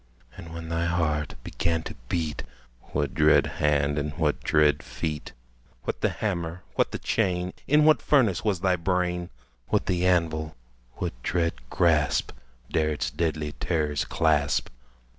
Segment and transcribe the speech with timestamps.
[0.35, 2.41] And, when thy heart began to beat,
[2.91, 5.33] What dread hand and what dread feet?
[5.83, 6.63] What the hammer?
[6.73, 7.53] what the chain?
[7.67, 9.29] In what furnace was thy brain?
[9.67, 10.55] What the anvil?
[10.93, 12.31] what dread grasp
[12.71, 14.69] Dare its deadly terrors clasp?